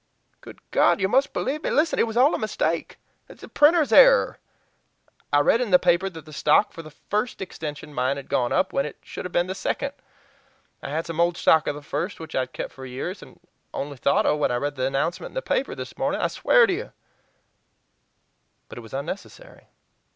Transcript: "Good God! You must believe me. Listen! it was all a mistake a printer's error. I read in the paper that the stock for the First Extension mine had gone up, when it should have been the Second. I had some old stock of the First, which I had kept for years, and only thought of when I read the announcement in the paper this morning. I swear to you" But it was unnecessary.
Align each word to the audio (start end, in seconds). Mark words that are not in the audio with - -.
"Good 0.41 0.59
God! 0.71 0.99
You 0.99 1.07
must 1.07 1.31
believe 1.31 1.61
me. 1.61 1.69
Listen! 1.69 1.99
it 1.99 2.07
was 2.07 2.17
all 2.17 2.33
a 2.33 2.39
mistake 2.39 2.97
a 3.29 3.35
printer's 3.47 3.93
error. 3.93 4.39
I 5.31 5.41
read 5.41 5.61
in 5.61 5.69
the 5.69 5.77
paper 5.77 6.09
that 6.09 6.25
the 6.25 6.33
stock 6.33 6.73
for 6.73 6.81
the 6.81 6.89
First 6.89 7.39
Extension 7.39 7.93
mine 7.93 8.17
had 8.17 8.27
gone 8.27 8.51
up, 8.51 8.73
when 8.73 8.83
it 8.87 8.97
should 9.03 9.25
have 9.25 9.31
been 9.31 9.45
the 9.45 9.53
Second. 9.53 9.93
I 10.81 10.89
had 10.89 11.05
some 11.05 11.19
old 11.19 11.37
stock 11.37 11.67
of 11.67 11.75
the 11.75 11.83
First, 11.83 12.19
which 12.19 12.33
I 12.33 12.39
had 12.39 12.51
kept 12.51 12.73
for 12.73 12.87
years, 12.87 13.21
and 13.21 13.39
only 13.75 13.95
thought 13.95 14.25
of 14.25 14.39
when 14.39 14.49
I 14.49 14.55
read 14.55 14.73
the 14.75 14.87
announcement 14.87 15.29
in 15.33 15.35
the 15.35 15.41
paper 15.43 15.75
this 15.75 15.95
morning. 15.99 16.19
I 16.19 16.29
swear 16.29 16.65
to 16.65 16.73
you" 16.73 16.93
But 18.69 18.79
it 18.79 18.81
was 18.81 18.95
unnecessary. 18.95 19.67